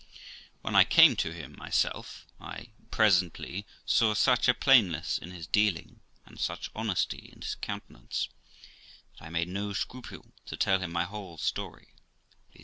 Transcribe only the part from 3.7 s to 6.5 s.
saw such a plainness in his dealing and